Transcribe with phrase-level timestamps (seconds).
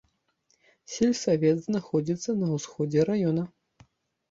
[0.93, 3.49] Сельсавет знаходзіцца на ўсходзе раёна.